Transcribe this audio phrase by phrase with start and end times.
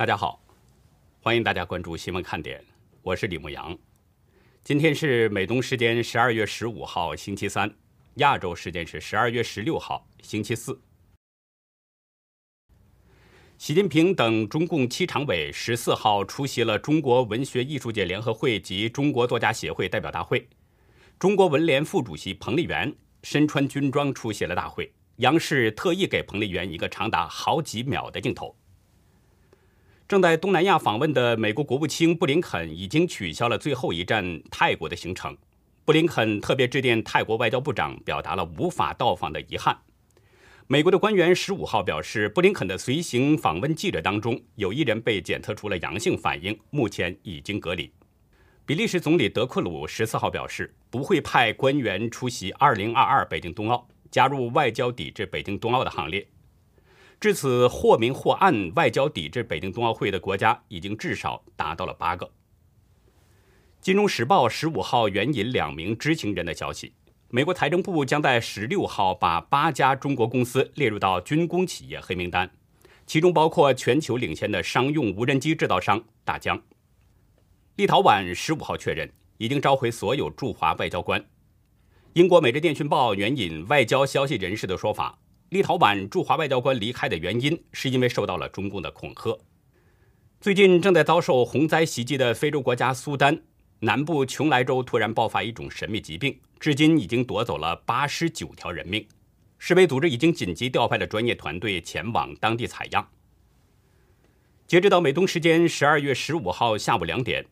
[0.00, 0.42] 大家好，
[1.20, 2.64] 欢迎大家关注新闻看点，
[3.02, 3.76] 我是李牧阳。
[4.64, 7.70] 今天是美东时间十二月十五号星期三，
[8.14, 10.80] 亚洲时间是十二月十六号星期四。
[13.58, 20.48] 习近平等中共七常委十四号出席了中国文学艺术界联合会及中国作家协会代表大会。
[21.18, 22.90] 中国文联副主席彭丽媛
[23.22, 28.56] 身穿军装出席了大会，央视特意给彭丽媛一个长达好几秒的镜头。
[30.10, 35.36] 正在东南亚访问的美国国务卿布林肯已经取消了最后一站泰国的行程。
[35.84, 39.78] 布林肯特别致电泰国外交部长，表达了无法到访的遗憾。
[40.66, 47.88] 美国的官员十五号表示，布林肯的随行访问记者当中有一人被检测出了阳性反应，目前已经隔离。
[48.66, 56.26] 比利时总理德克鲁十四号表示，不会派官员出席二零二二北京冬奥，加入外交抵制北京冬奥的行列。
[57.20, 62.32] 至此，或明或暗外交抵制北京冬奥会的国家已经至少达到了八个。
[63.82, 66.94] 金融时报十五号援引两名知情人的消息。
[67.28, 72.50] 美国财政部将在十六号把八家中国公司列入到军工企业黑名单，
[73.06, 76.60] 其中包括全球领先的商用无人机制造商大疆。
[77.76, 81.22] 立陶宛十五号确认已经召回所有驻华外交官。
[82.14, 85.18] 英国《每日电讯报》援引外交消息人士的说法，
[85.50, 89.38] 立陶宛驻华外交官离开的原因是因为受到了中共的恐吓。
[90.40, 93.42] 最近正在遭受洪灾袭击的非洲国家苏丹。
[93.82, 99.06] 南部琼莱州突然爆发一种神秘疾病，至今已经夺走了八十九条人命。
[99.58, 103.08] 世卫组织已经紧急调派了专业团队前往当地采样。
[104.66, 107.44] 截止到美东时间十二月十五号下午两点，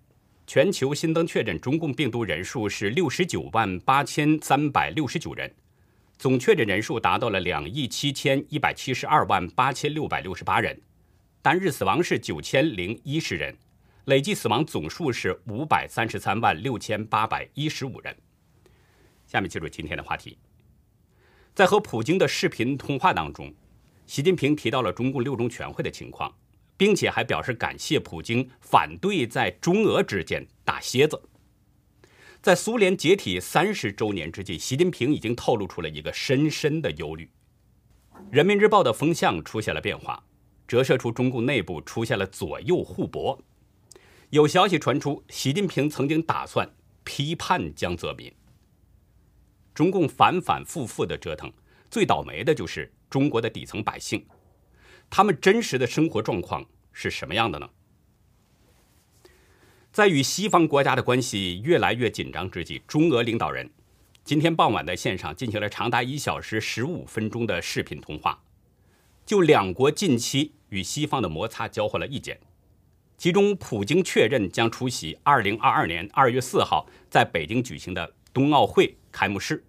[0.46, 5.50] 全球新增确诊中共病毒人数是六十九万八千三百六十九人，
[6.18, 10.76] 总确诊人数达到了两亿七千一百七十二万八千六百六十八人，
[11.40, 13.56] 单日死亡是九千零一十人。
[14.06, 18.16] 累计死亡总数是五百三十三万六千八百一十五人。
[19.28, 20.36] 下面进入今天的话题，
[21.54, 23.54] 在和普京的视频通话当中，
[24.06, 26.34] 习近平提到了中共六中全会的情况，
[26.76, 31.20] 并且还表示感谢普京反对在中俄之间打蝎子。
[32.40, 37.28] 在苏联解体三十周年之际，习近平已经透露出了一个深深的忧虑。
[38.30, 40.22] 人民日报的风向出现了变化，
[40.66, 43.40] 折射出中共内部出现了左右互搏。
[44.30, 46.68] 有消息传出，习近平曾经打算
[47.02, 48.32] 批判江泽民。
[49.74, 51.52] 中共反反复复的折腾，
[51.90, 54.24] 最倒霉的就是中国的底层百姓。
[55.10, 57.68] 他们真实的生活状况是什么样的呢？
[59.90, 63.68] 在与西方国家的关系越来越紧张之际，中俄领导人
[64.22, 68.40] 今天傍晚在线上进行了长达一小时十五分钟的视频通话，
[69.26, 72.38] 就两国近期与西方的摩擦交换了意见。
[73.16, 79.64] 其中，普京确认将出席2022年2月4号在北京举行的冬奥会开幕式，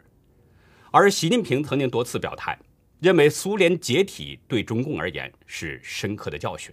[0.91, 2.59] 而习近平曾经多次表态，
[3.00, 6.72] 认为苏联解体对中共而言是深刻的教训。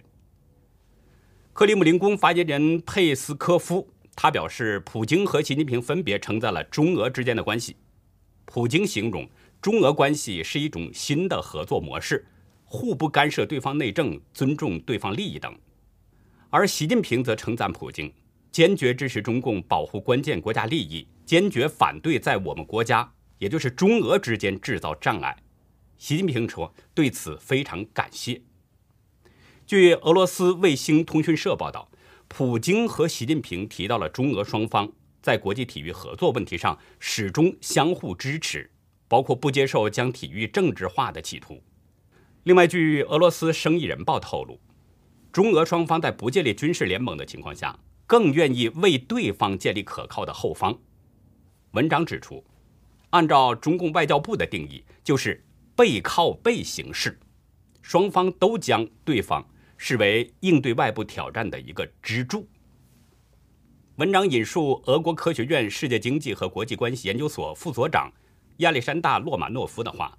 [1.57, 7.75] 克里姆林宫发言人佩斯科夫他表示，普京和习近平分别称赞了中俄之间的关系。
[8.45, 9.27] 普京形容
[9.59, 12.23] 中俄关系是一种新的合作模式，
[12.63, 15.51] 互不干涉对方内政，尊重对方利益等。
[16.51, 18.13] 而习近平则称赞普京，
[18.51, 25.35] 坚决支持中共保护关键国家利益，坚决反对在我们国家，也就是中俄之间制造障碍。
[25.97, 28.39] 习近平说对此非常感谢。
[29.67, 31.91] 据俄罗斯卫星通讯社报道，
[32.29, 34.89] 普京和习近平提到了中俄双方
[35.21, 38.71] 在国际体育合作问题上始终相互支持，
[39.09, 41.61] 包括不接受将体育政治化的企图。
[42.43, 44.57] 另外，据俄罗斯生意人报透露。
[45.33, 50.79] 中俄双方在不建立军事联盟的情况下，更愿意为对方建立可靠的后方。
[51.71, 52.41] 文章指出，
[53.09, 55.43] 按照中共外交部的定义，就是
[55.75, 57.19] 背靠背形式，
[57.81, 59.45] 双方都将对方
[59.77, 62.47] 视为应对外部挑战的一个支柱。
[63.95, 68.11] 文章引述俄国科学院世界经济和国际关系研究所副所长
[68.57, 70.15] 亚历山大·洛马诺夫的话：“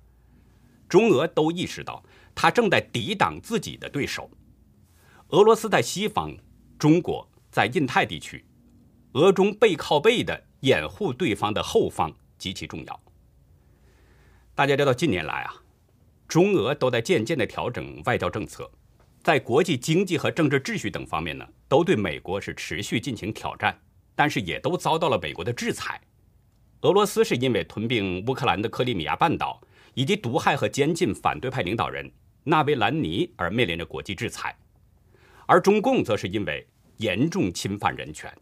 [0.88, 2.02] 中俄都意识到，
[2.34, 4.31] 他正在抵挡自己的对手。”
[5.31, 6.34] 俄罗斯在西方，
[6.78, 8.44] 中国在印太地区，
[9.12, 13.00] 俄中背靠背的掩护对方的后方极其重要。
[14.55, 15.55] 大家知道，近年来啊，
[16.26, 18.69] 中俄都在渐渐的调整外交政策，
[19.28, 23.78] 在国际经济和政治秩序等方面呢，都对美国是持续进行挑战，
[24.14, 26.00] 但是也都遭到了美国的制裁。
[26.80, 29.60] 俄罗斯是因为吞并乌克兰的克里米亚半岛，
[29.92, 32.10] 以及毒害和监禁反对派领导人
[32.42, 34.56] 纳维兰尼而面临着国际制裁。
[35.44, 36.66] 而中共则是因为
[36.96, 38.34] 严重侵犯人权，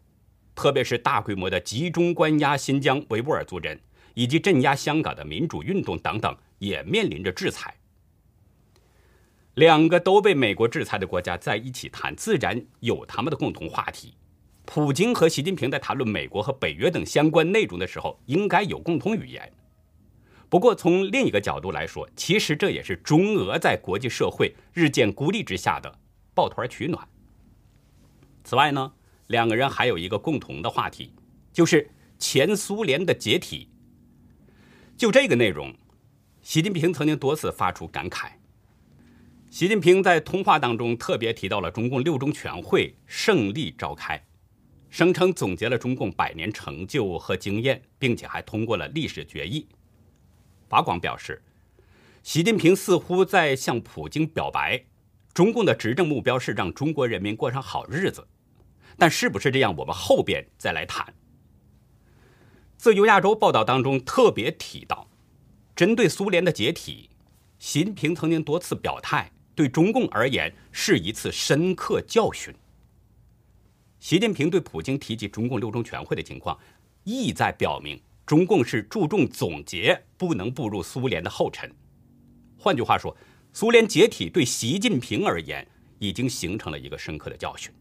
[0.55, 3.77] 特别是大规模的集中关押新疆维吾尔族人
[4.13, 7.75] 以及镇压香港的民主运动等等，也面临着制裁。
[9.57, 14.13] 两个都被美国制裁的国家在一起谈，自然有他们的共同话题。
[14.65, 19.51] 普京和习近平在谈论美国和北约等相关内容的时候，应该有共同语言。
[20.47, 25.91] 不过，从另一个角度来说，其实这也是中俄在国际社会日渐孤立之下的
[26.35, 27.07] 抱团取暖。
[28.43, 28.93] 此外呢，
[29.25, 31.11] 两个人还有一个共同的话题，
[31.51, 31.89] 就是
[32.19, 33.67] 前苏联的解体。
[34.95, 35.73] 就这个内容，
[36.43, 38.33] 习近平曾经多次发出感慨。
[39.49, 44.21] 习近平在通话当中特别提到了中共六中全会胜利召开，
[44.89, 49.67] 声称总结了中共百年成就和经验，并且还通过了历史决议。
[50.67, 51.41] 法广表示，
[52.23, 54.83] 习近平似乎在向普京表白，
[55.33, 58.27] 中共的执政目标是让中国人民过上好日子，
[58.97, 61.13] 但是不是这样，我们后边再来谈。
[62.75, 65.09] 自由亚洲报道当中特别提到，
[65.73, 67.09] 针对苏联的解体，
[67.57, 69.31] 习近平曾经多次表态。
[69.57, 72.53] 对中共而言是一次深刻教训。
[73.99, 76.55] 习近平对普京提及中共六中全会的情况，
[77.03, 81.73] 意在表明中共是注重总结，不能步入苏联的后尘。
[82.55, 83.17] 换句话说，
[83.51, 85.67] 苏联解体对习近平而言
[85.97, 87.73] 已经形成了一个深刻的教训。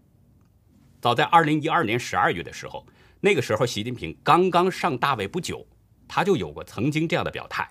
[1.03, 2.87] 早在二零一二年十二月的时候，
[3.21, 5.67] 那个时候习近平刚刚上大位不久，
[6.09, 7.65] 他就有过曾经这样的表态。《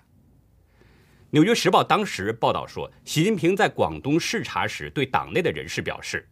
[1.36, 6.26] 纽约时报》当时报道说，习近平在广东视察时对党内的人士表示，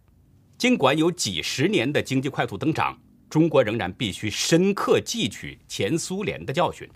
[0.57, 2.99] 尽管有几十年的经济快速增长，
[3.29, 6.89] 中国仍然必须深刻汲取前苏联的教训。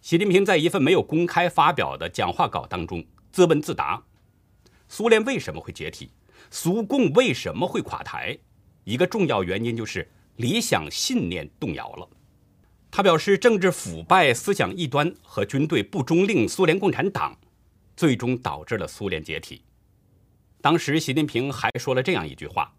[0.00, 4.02] 习近平在一份没有公开发表的讲话稿当中自问自答：
[4.88, 6.10] 苏联为什么会解体？
[6.50, 8.36] 苏共为什么会垮台？
[8.82, 12.08] 一个重要原因就是理想信念动摇了。
[12.90, 17.38] 他表示，政治腐败、思想异端和军队不中令，苏联共产党
[17.96, 19.62] 最终导致了苏联解体。
[20.60, 22.74] 当时，习近平还说了这样一句话：“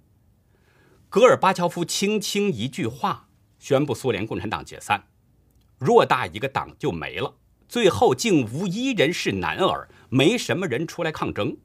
[1.09, 5.07] 戈尔巴乔夫轻轻一句话，宣布苏联共产党解散，
[5.79, 7.35] 偌大一个党就没了，
[7.69, 11.55] 最后竟无一人是男儿，没什么人出来抗争。”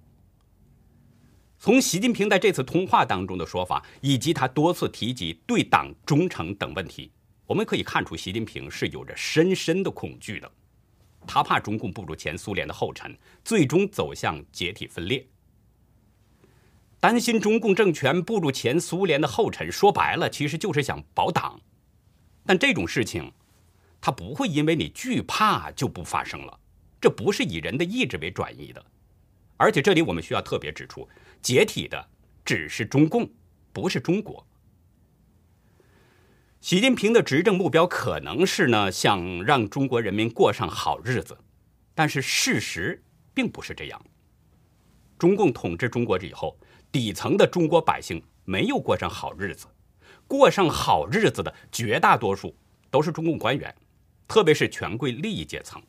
[1.58, 7.10] 从习近平在这次通话当中的说法，以及他多次提及对党忠诚等问题。
[7.46, 10.50] 我们可以看出，习近平是有着深深的恐惧的，
[11.26, 15.24] 他怕中共步入前苏联的后尘，最终走向解体分裂，
[16.98, 19.70] 担心中共政权步入前苏联的后尘。
[19.70, 21.60] 说白了，其实就是想保党。
[22.44, 23.32] 但这种事情，
[24.00, 26.60] 它不会因为你惧怕就不发生了，
[27.00, 28.84] 这不是以人的意志为转移的。
[29.56, 31.08] 而且这里我们需要特别指出，
[31.40, 32.08] 解体的
[32.44, 33.28] 只是中共，
[33.72, 34.44] 不是中国。
[36.60, 41.38] 习近平的执政目标可能是呢，想让中国人民过上好日子，
[41.94, 43.00] 但是事实
[43.32, 44.02] 并不是这样。
[45.16, 46.58] 中共统治中国以后，
[46.90, 49.66] 底层的中国百姓没有过上好日子，
[50.26, 52.54] 过上好日子的绝大多数
[52.90, 53.72] 都是中共官员，
[54.26, 55.80] 特别是权贵利益阶层。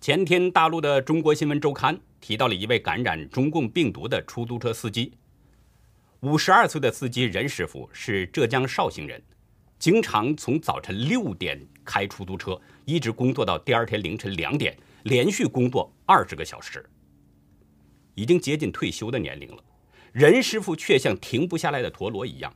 [0.00, 5.12] 前天，大陆的《中国新闻周刊》提到了一位感染中共病毒的出租车司机。
[6.26, 9.22] 五十二岁的司机任师傅是浙江绍兴人，
[9.78, 16.84] 经常从早晨六点开出租车，一直工作到第二天凌晨两点，连续工作二十个小时，
[18.16, 19.62] 已经接近退休的年龄了。
[20.10, 22.52] 任师傅却像停不下来的陀螺一样，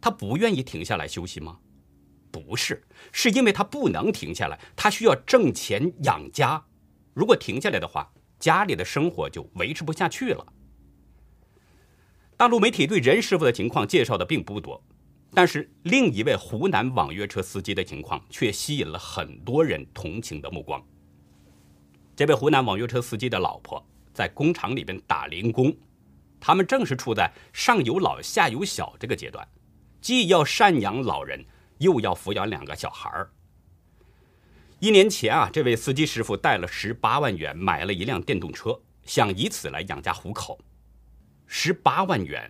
[0.00, 1.58] 他不愿意停下来休息吗？
[2.30, 2.80] 不是，
[3.10, 6.64] 是因为他不能停下来，他需要挣钱养家。
[7.12, 8.08] 如果停下来的话，
[8.38, 10.46] 家里的生活就维持不下去了。
[12.38, 14.80] 大陆媒体对任师傅的情况介绍的并不多，
[15.34, 20.80] 但是另一位湖南网约车司机的情况却吸引了很多人同情的目光。
[22.14, 25.76] 这位湖南网约车司机的老婆在工厂里边打零工，
[26.38, 29.44] 他们正是处在上有老下有小这个阶段，
[30.00, 31.44] 既要赡养老人，
[31.78, 33.32] 又要抚养两个小孩儿。
[34.78, 40.56] 一年前啊，这位司机师傅带了十八万元买了一辆电动车，想以此来养家糊口。
[41.50, 42.48] 十八万元，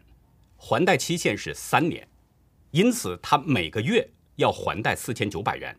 [0.56, 2.06] 还贷期限是三年，
[2.72, 5.74] 因此他每个月要还贷四千九百元，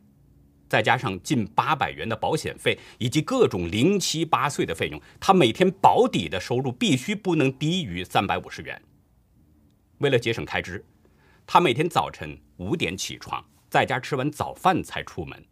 [0.70, 8.82] 再加上近八百元的保险费以及各种零七八碎的费用，他每天保底的收入必须不能低于三百五十元。
[9.98, 10.84] 为了节省开支，
[11.46, 15.46] 他每天早晨五点起床，在家吃完早饭才出门，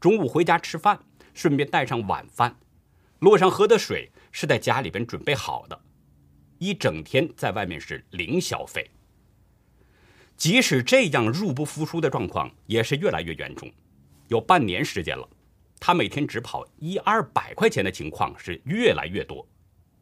[0.00, 0.98] 中午回家吃饭，
[1.32, 2.56] 顺便带上晚饭，
[3.20, 5.80] 路上喝的水是在家里边准备好的。
[6.64, 8.90] 一整天在外面是零消费。
[10.34, 13.70] 即使这样入不敷出的状况也是越来越严重，
[14.28, 15.28] 有半年时间了，
[15.78, 19.46] 他每天只跑一二百块钱的情况是越来越多，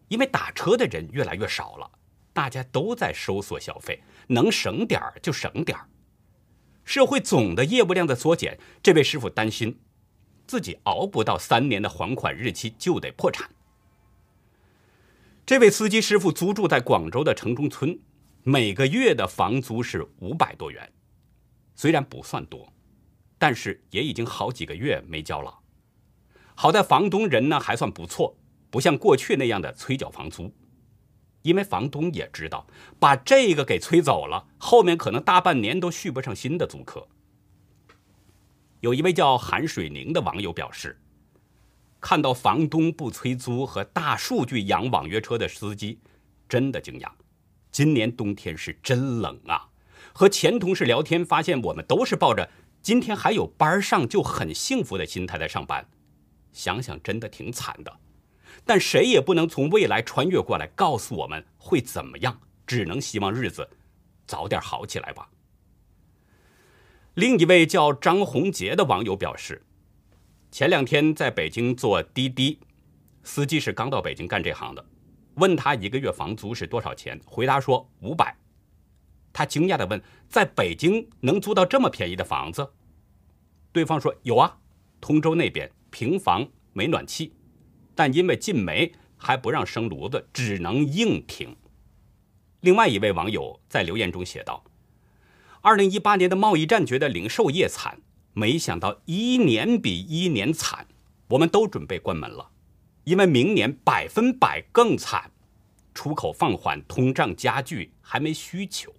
[0.07, 1.91] 因为打车的人越来越少了，
[2.33, 5.89] 大家都在收缩消费，能省点儿就省点儿。
[6.85, 9.81] 社会总的业务量的缩减，这位师傅担心
[10.47, 13.51] 自己熬不到三年的还款日期就得破产。
[15.45, 17.99] 这位司机师傅租住在广州的城中村。
[18.45, 20.93] 每个月的房租是五百多元，
[21.77, 22.73] 虽然不算多，
[23.39, 25.61] 但是也已经好几个月没交了。
[26.55, 28.37] 好在房东人呢还算不错，
[28.71, 30.53] 不像过去那样的催缴房租，
[31.43, 32.67] 因为房东也知道
[32.99, 37.09] 把这个给催走了，后面可能大半年都续不上新的租客。
[38.81, 41.01] 有一位叫韩水宁的网友表示，
[42.03, 46.01] 看到房东不催租和大数据养网约车的司机，
[46.49, 47.09] 真的惊讶。
[47.71, 49.69] 今年冬天是真冷啊！
[50.13, 52.51] 和前同事聊天，发现我们都是抱着
[52.83, 55.89] 今天还有班上就很幸福的心态在上班，
[56.53, 58.01] 想想真的挺惨的。
[58.65, 63.71] 但谁也不能从未来穿越过来告诉我们会怎么样，只能希望日子
[64.27, 65.29] 早点好起来吧。
[67.15, 69.65] 另一位叫张宏杰的网友表示，
[70.53, 72.59] 前两天在北京坐滴滴，
[73.23, 74.85] 司机是刚到北京干这行的。
[75.37, 77.19] 问他一个月房租是多少钱？
[77.25, 78.37] 回答说五百。
[79.33, 82.71] 他惊讶地问：“在北京能租到这么便宜的房子？”
[83.73, 84.59] 对方说：“有啊，
[85.01, 87.33] 通州那边平房没暖气，
[87.95, 91.57] 但因为禁煤还不让生炉子，只能硬挺。”
[92.61, 94.63] 另外一位网友在留言中写道
[95.63, 98.03] ：“二零一八年的贸易战觉得零售业惨，
[98.33, 100.87] 没想到一年比一年惨，
[101.29, 102.51] 我们都准备关门了。”
[103.05, 105.29] 因为明年百分百更惨，
[105.93, 108.95] 出口放缓，通胀加剧，还没需求。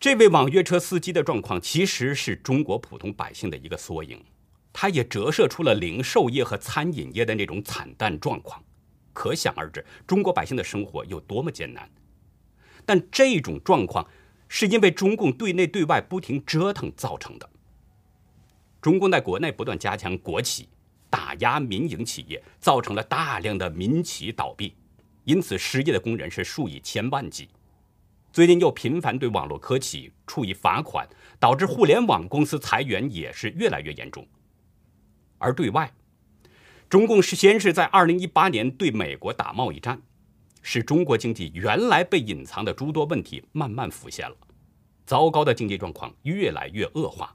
[0.00, 4.24] 这位网约车司机的状况其实是中国普通百姓的一个缩影，
[4.72, 8.64] 他也折射出了零售业和餐饮业的那种惨淡状况，
[9.12, 11.86] 可想而知，中国百姓的生活有多么艰难。
[12.86, 14.08] 但这种状况
[14.54, 17.48] 是因为中共对内对外不停折腾造成的。
[18.82, 20.68] 中共在国内不断加强国企。
[21.08, 24.74] 打压民营企业，造成了大量的民企倒闭，
[25.24, 27.50] 因此失业的工人是数以千万计。
[28.32, 31.06] 最近又频繁对网络科企处以罚款，
[31.38, 34.26] 导致互联网公司裁员也是越来越严重。
[35.36, 35.92] 而对外，
[36.88, 40.00] 中共是先是在二零一八年对美国打贸易战，
[40.62, 44.36] 使中国经济原来被隐藏的诸多问题慢慢浮现了，
[45.04, 47.34] 糟糕的经济状况越来越恶化，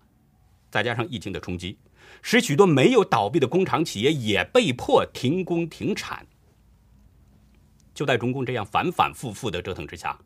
[0.71, 1.77] 再加上疫情的冲击。
[2.21, 6.25] 使许多没有倒闭的工厂企业也被迫停工停产。
[7.93, 10.17] 就在中共这样反反复复的折腾之下，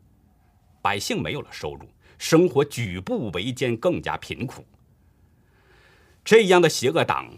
[0.80, 4.64] 百姓没有了收入，生活举步维艰，更加贫苦。
[6.24, 7.34] 这样的邪恶党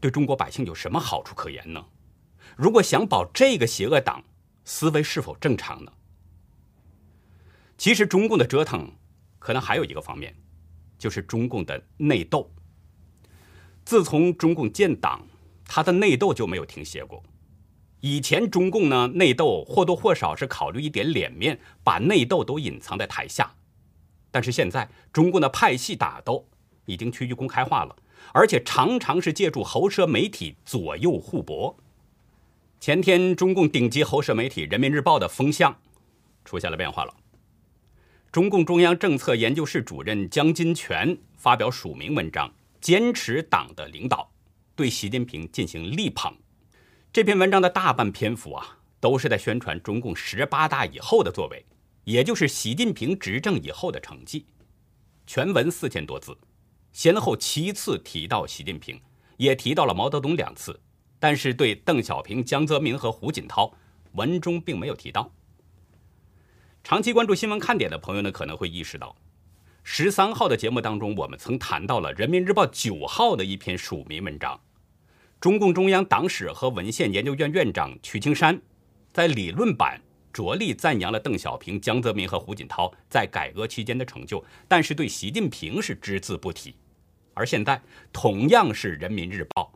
[0.00, 1.82] 对中国百姓有什么好处可言呢？
[2.56, 4.22] 如果想保这个邪恶党
[4.68, 5.90] 思维是否正常呢？
[7.78, 8.92] 其实中共的折腾
[9.38, 10.36] 可能还有一个方面，
[10.98, 12.52] 就是中共的内斗。
[13.86, 15.26] 自从中共建党，
[15.64, 17.24] 他的内斗就没有停歇过。
[18.00, 23.54] 以前中共呢内斗或多或少是考虑一点脸面，把内斗都隐藏在台下。
[24.30, 26.46] 但是现在中共的派系打斗
[26.84, 27.96] 已经趋于公开化了，
[28.34, 31.78] 而且常常是借助喉舌媒体左右互搏。
[32.80, 35.80] 前天中共顶级喉舌媒体人民日报的风向
[36.44, 37.14] 出现了变化了。
[38.30, 42.52] 中共中央政策研究室主任江金泉发表署名文章。
[42.80, 44.30] 坚持党的领导，
[44.76, 46.32] 对习近平进行力捧。
[47.12, 51.66] 这篇文章的大半篇幅啊，都是在宣传中共十八大以后的作为，
[52.04, 54.46] 也就是习近平执政以后的成绩。
[55.26, 56.38] 全文四千多字，
[56.92, 59.00] 先后七次提到习近平，
[59.38, 60.78] 也提到了毛泽东两次，
[61.18, 63.72] 但是对邓小平、江泽民和胡锦涛，
[64.12, 65.32] 文中并没有提到。
[66.84, 69.14] 长期关注新闻看点的朋友呢，可能会意识到。
[69.82, 74.60] 十三号的节目当中，我们曾谈到了《人民日报》九号的一篇署名文章。
[75.40, 78.60] 中共中央党史和文献研究院院长曲青山
[79.12, 80.00] 在理论版
[80.32, 86.74] 着力赞扬了邓小平、江泽民和胡锦涛在改革期间的成就，但是对习近平是只字不提。
[87.34, 87.80] 而现在
[88.12, 89.72] 同样是《人民日报》，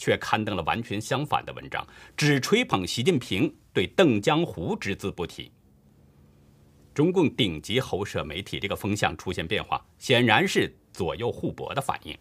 [0.00, 5.52] 却刊登了完全相反的文章，只吹捧习近平，对邓江湖只字不提。
[6.94, 12.16] 中共顶级喉舌媒体这个风向出现变化，显然是左右互搏的反应。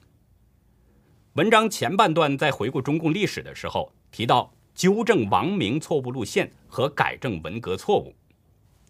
[1.35, 8.13] 文章前半段在回顾中共历史的时候，提到纠正王明错误路线和改正文革错误。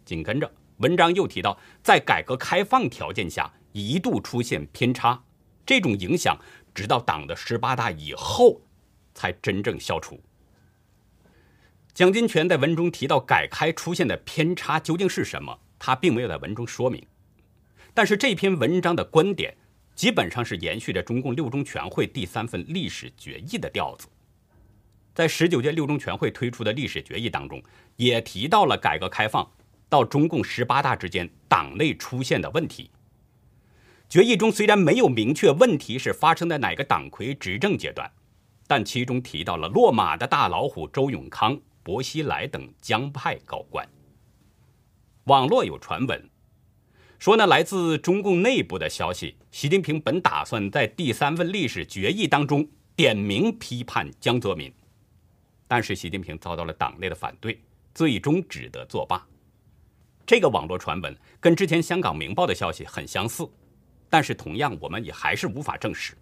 [0.03, 5.23] 紧跟着，文章又提到，在改革开放条件下一度出现偏差，
[5.63, 6.35] 这种影响
[6.73, 8.59] 直到党的十八大以后
[9.19, 10.17] 才真正消除。
[11.93, 17.05] 蒋金泉在文中提到改开出现的偏差究竟是什么，他并没有在文中说明。
[17.93, 19.53] 但是这篇文章的观点
[19.93, 24.07] 基本上是延续着中共六中全会第三份历史决议的调子。
[25.13, 27.61] 在十九届六中全会推出的历史决议当中，
[27.97, 29.51] 也提到了改革开放
[29.89, 32.89] 到中共十八大之间党内出现的问题。
[34.07, 38.09] 决议中虽然没有明确问题是发生在哪个党魁执政阶段，
[38.69, 41.59] 但其中提到了落马的大老虎周永康。
[41.81, 43.87] 薄熙来等江派高官，
[45.23, 46.29] 网络有传闻
[47.17, 54.71] 说呢，来自中共内部的消息，习近平本打算在第三份历史决议当中点名批判江泽民，
[55.67, 57.59] 但是习近平遭到了党内的反对，
[57.95, 59.25] 最终只得作罢。
[60.27, 63.49] 这个网络传闻跟之前香港《明报》的消息很相似，
[64.11, 66.13] 但是同样我们也还是无法证实。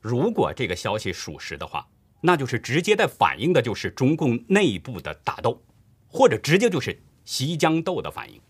[0.00, 1.86] 如果这个消息属实的话，
[2.20, 5.62] 那就是直接的反映的就是中共内部的打斗，
[6.08, 8.40] 或者直接就是西江斗的反应。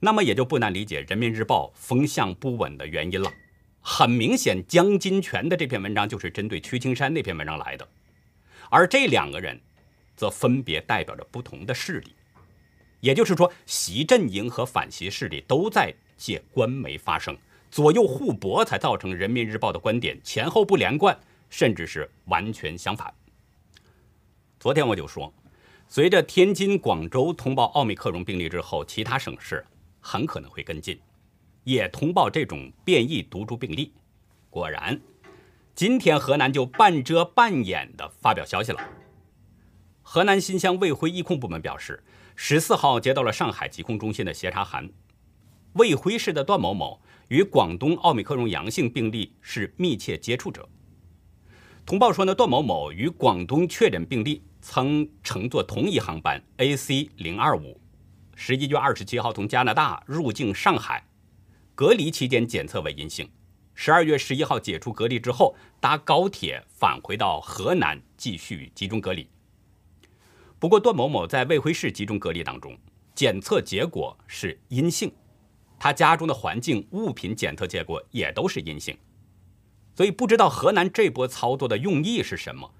[0.00, 3.32] 那么也就不难理解《人民日报》风向不稳的原因了。
[3.80, 7.88] 很明显，江金泉的这篇文章就是针对屈青山那篇文章来的，
[8.68, 9.60] 而这两个人，
[10.16, 12.14] 则分别代表着不同的势力。
[13.00, 17.36] 也就是说，习阵营和反习势力都在借官媒发声，
[17.70, 21.18] 左右互搏，才造成《人民日报》的观点前后不连贯。
[21.48, 23.14] 甚至是完全相反。
[24.58, 25.32] 昨天我就说，
[25.86, 29.64] 随着天津、广州通报奥密克戎病例之后，其他省市
[30.00, 31.00] 很可能会跟进，
[31.62, 33.92] 也通报这种变异毒株病例。
[34.50, 35.00] 果然，
[35.72, 38.80] 今天河南就半遮半掩的发表消息了。
[40.02, 42.02] 河南新乡卫辉疫控部门表示，
[42.34, 44.90] 十四号接到了上海疾控中心的协查函，
[45.74, 50.68] 卫辉市的段某某与广东奥密克戎阳性病例是密切接触者。
[51.84, 57.80] 通报说呢，段某某与广东确诊病例曾乘坐同一航班 AC 零二五，
[58.34, 61.06] 十一月二十七号从加拿大入境上海，
[61.74, 63.30] 隔离期间检测为阴性，
[63.74, 69.28] 十二月十一号解除隔离之后，搭高铁返回到河南继续集中隔离。
[70.58, 72.76] 不过，段某某在卫辉市集中隔离当中，
[73.14, 75.12] 检测结果是阴性，
[75.86, 78.98] 他家中的环境物品检测结果也都是阴性。
[79.94, 82.74] 所以不知道河南这波操作的用意是什么，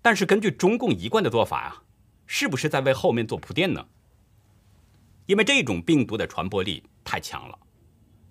[0.00, 1.82] 但是根据中共一贯的做法啊，
[2.24, 3.84] 是不是在为后面做铺垫呢？
[5.26, 7.58] 因为这种病毒的传播力太强了，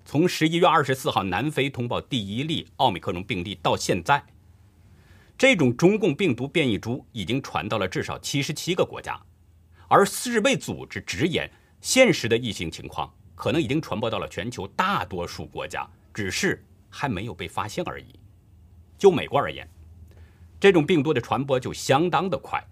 [0.05, 4.23] 从十一月二十四号南非通报第一例奥密克戎病例到现在，
[5.37, 9.21] 这种中共病毒变异株已经传到了至少七十七个国家，
[9.89, 11.51] 而世卫组织直言，
[11.81, 16.63] 现实的疫情情况可能已经传播到了全球大多数国家，只是。
[16.97, 18.17] 还没有被发现而已。
[18.97, 19.69] 就美国而言，
[20.61, 22.63] 这种病毒的传播就相当的快。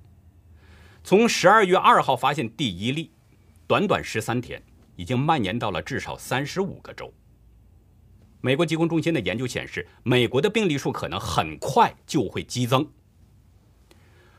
[1.04, 3.12] 从十二月二号发现第一例，
[3.68, 4.64] 短短十三天，
[4.96, 7.14] 已经蔓延到了至少三十五个州。
[8.40, 12.90] 美国疾控中心的研究显示，美国的病例数可能很快就会激增。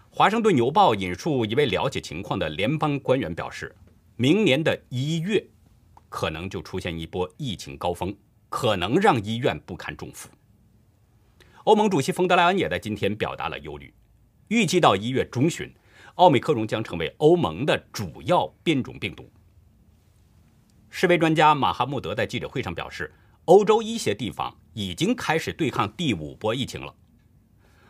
[0.08, 3.76] 华盛顿邮报引述一位了解情况的联邦官员表示，
[4.16, 5.46] 明年的一月，
[6.14, 8.16] 可能就出现一波疫情高峰。
[8.48, 10.29] 可能让医院不堪重负。
[11.64, 13.92] 欧盟主席冯德莱恩也在今天表达了忧虑，
[14.46, 15.74] 预计到一月中旬，
[16.14, 19.29] 奥密克戎将成为欧盟的主要变种病毒。
[20.88, 23.12] 世卫专家马哈穆德在记者会上表示，
[23.46, 26.94] 欧洲一些地方已经开始对抗第五波疫情了。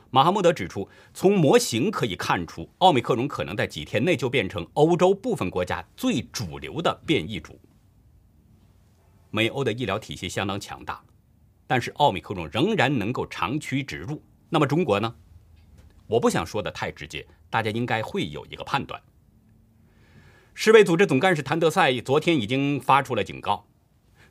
[0.09, 7.61] 马哈穆德指出，从模型可以看出，奥密克戎可能在几天内就变成欧洲部分国家最主流的变异株。
[9.35, 11.03] 美欧的医疗体系相当强大，
[11.67, 14.23] 但是奥密克戎仍然能够长驱直入。
[14.49, 15.13] 那么中国呢？
[16.07, 19.03] 我不想说的太直接，大家应该会有一个判断。
[20.55, 23.67] 世卫组织总干事谭德赛昨天已经发出了警告，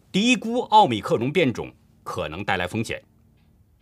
[0.10, 1.74] 低估奥密克戎变种
[2.06, 3.04] 可能带来风险，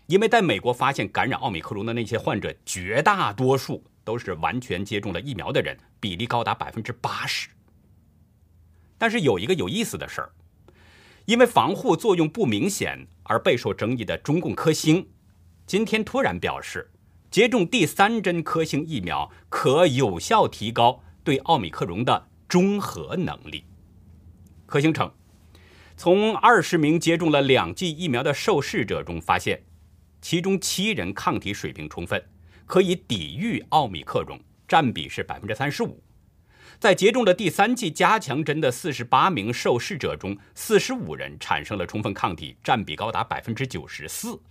[0.08, 7.48] 因为在美国发现感染奥密克戎的那些患者，绝大多数都是完全接种了疫苗的人，比例高达百分之八十。
[8.98, 10.32] 但是有一个有意思的事儿。
[11.26, 15.08] 因为防护作用不明显而备受争议的中共科兴，
[15.66, 16.92] 今天突然表示，
[17.30, 23.64] 接种第三针科兴疫苗可有效提高对奥密克戎的中和能力。
[24.66, 25.12] 科兴称，
[25.96, 29.64] 从二十名接种了两剂疫苗的受试者中发现，
[30.22, 32.22] 其中七人抗体水平充分，
[32.66, 36.02] 可以抵御奥密克戎，占比是百分之三十五。
[36.82, 44.42] 在接种了第三剂加强针的四十八名受试者中，四十五人产生了充分抗体，占比高达百分之九十四。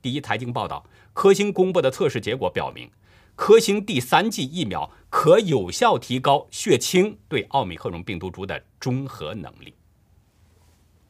[0.00, 2.90] 第一财经报道，科兴公布的测试结果表明，
[3.36, 9.74] 科兴第三剂疫苗可有效提高血清对奥密克戎病毒株的中和能力。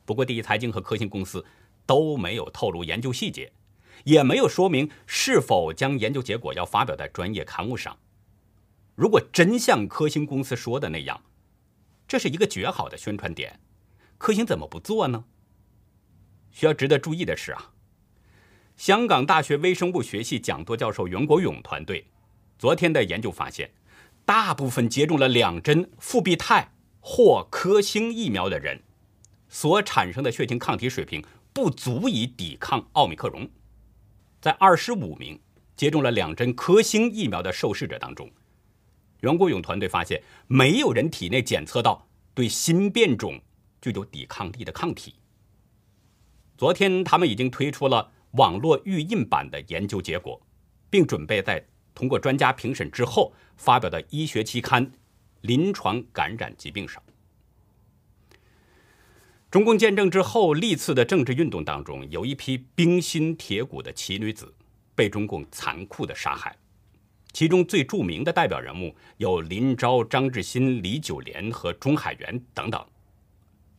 [0.04, 1.44] 不过，第一财经和科兴公司
[1.86, 3.52] 都没有透露研究细节，
[4.02, 7.96] 也没有说明是否将研究结果要发表在专业刊物上。
[8.98, 11.22] 如果真像科兴公司说的那样，
[12.08, 13.60] 这是一个绝好的宣传点，
[14.18, 15.24] 科兴怎么不做呢？
[16.50, 17.70] 需要值得注意的是啊。
[18.76, 22.08] 香港大学微生物学系讲座教授袁国勇团队
[22.58, 23.70] 昨天的研究发现，
[24.24, 28.82] 大部分接种了两针复必泰或科兴疫苗的人，
[29.48, 33.48] 所产生的血清抗体水平不足以抵抗奥密克戎。
[34.40, 35.38] 在二十五名
[35.76, 38.28] 接种了两针科兴疫苗的受试者当中，
[39.20, 43.40] 袁国勇团队发现，没有人体内检测到对新变种
[43.80, 45.14] 具有抵抗力的抗体。
[46.56, 48.12] 昨天，他们已经推出了。
[48.32, 50.38] 网络预印版的研究结果，
[50.90, 54.86] 并准备在通过专家评审之后发表的医学期刊
[55.40, 57.02] 《临床感染疾病》上。
[59.50, 64.54] 中共建政之后历次的政治运动当中，有一批冰心铁骨的奇女子
[64.94, 66.54] 被中共残酷的杀害，
[67.38, 72.84] 其中最著名的代表人物有林昭、张志新、李九莲和钟海元等等。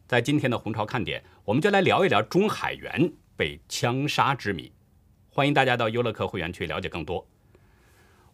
[0.07, 3.11] 在今天的红潮看点，我们就来聊一聊钟海元。
[3.35, 4.71] 被枪杀之谜，
[5.29, 7.27] 欢迎大家到优乐客会员区了解更多。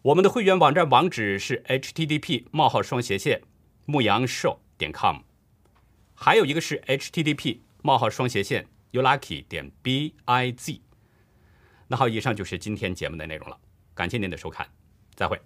[0.02, 3.42] 我们的会员网站网址是 http: 冒号双斜线
[3.84, 5.22] 牧羊 show 点 com，
[6.14, 10.80] 还有一个是 http: 冒号双斜线 youlucky 点 biz。
[11.88, 13.58] 那好，以上就是今天节目的内容了，
[13.92, 14.68] 感谢您的收看，
[15.16, 15.40] 再会。